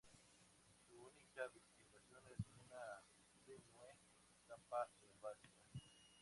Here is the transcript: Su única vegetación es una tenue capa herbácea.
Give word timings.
Su 0.87 0.99
única 0.99 1.47
vegetación 1.53 2.21
es 2.35 2.39
una 2.57 3.03
tenue 3.45 3.97
capa 4.47 4.89
herbácea. 5.03 5.53